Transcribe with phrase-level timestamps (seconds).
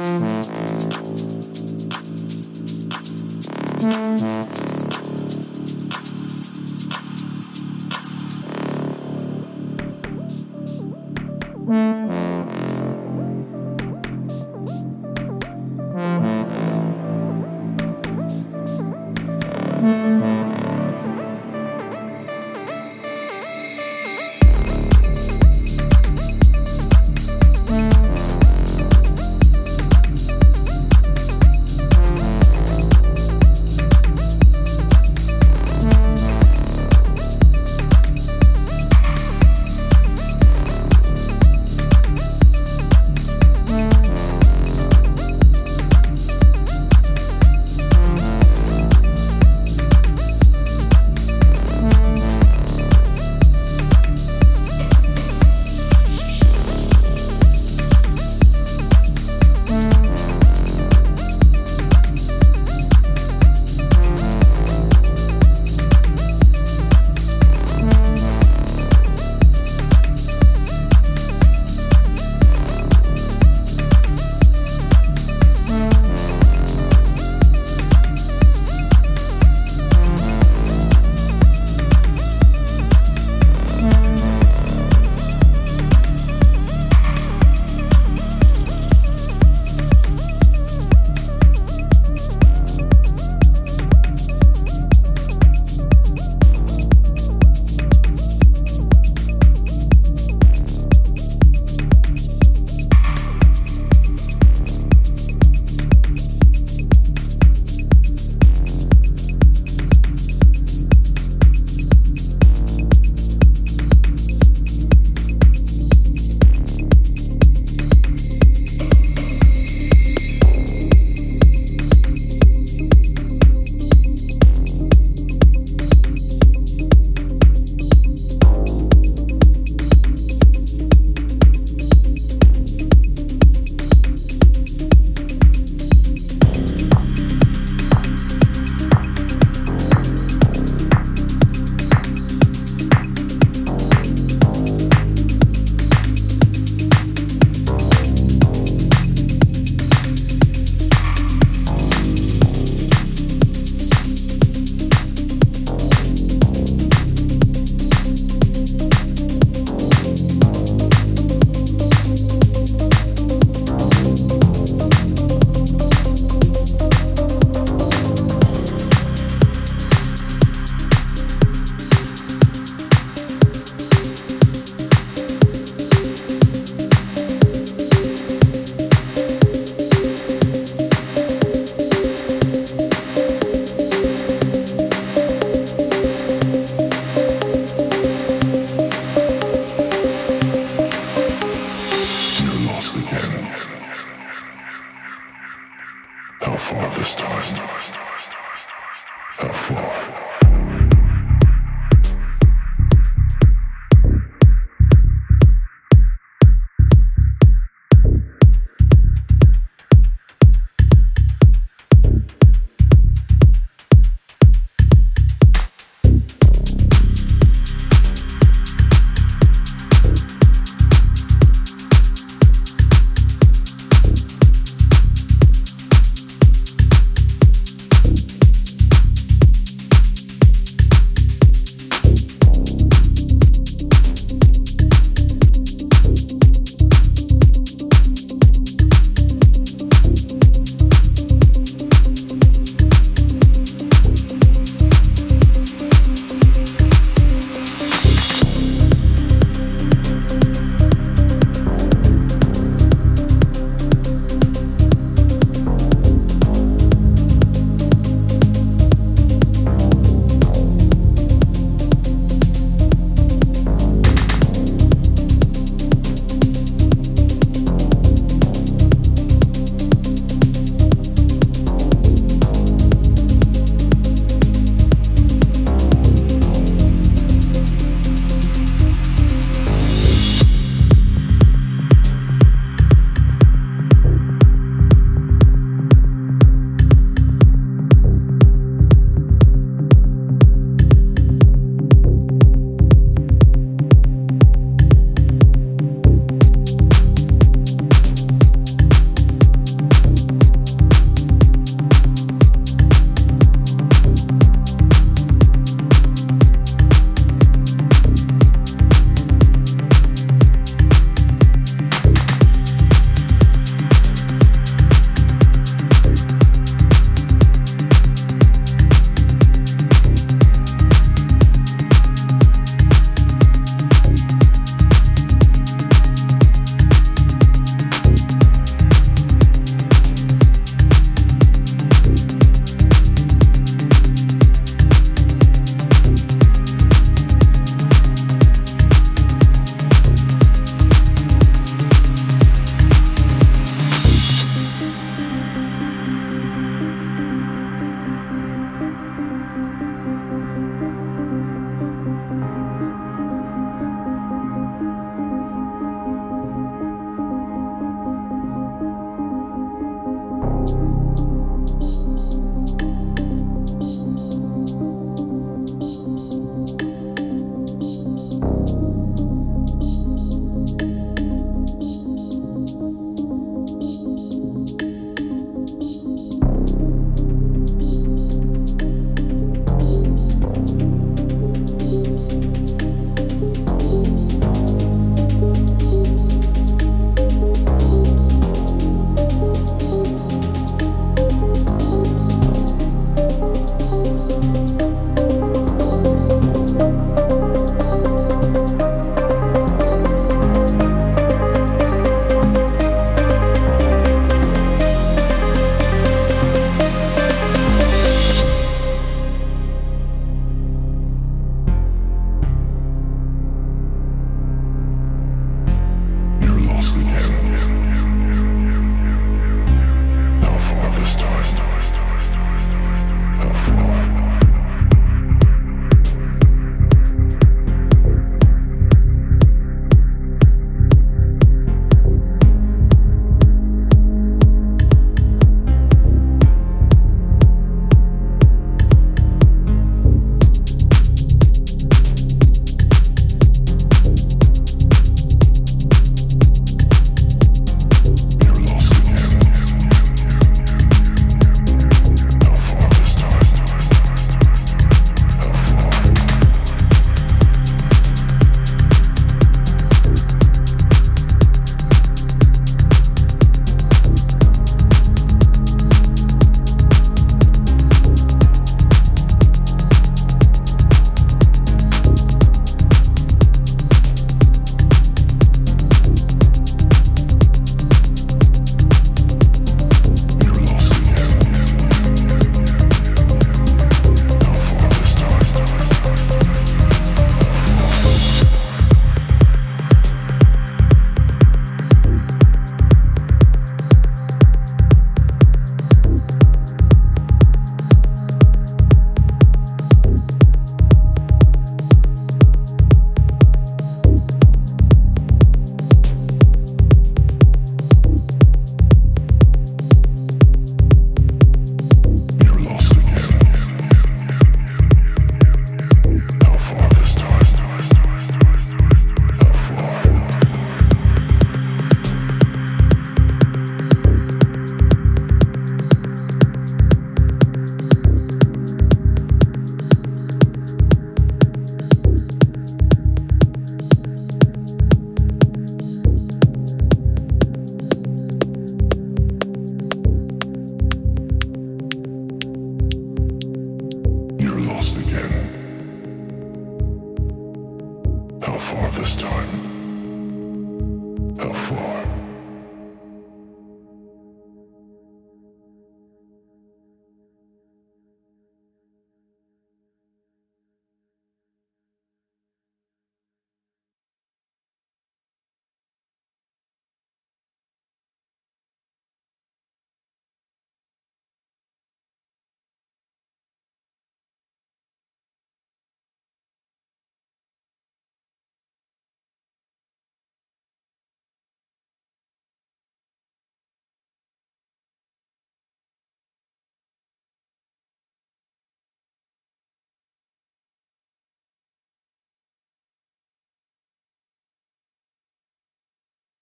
[0.00, 0.39] Mm-hmm.